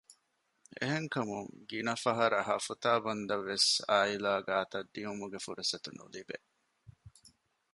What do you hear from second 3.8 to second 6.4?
އާއިލާ ގާތަށް ދިއުމުގެ ފުރުސަތެއް ނުލިބޭ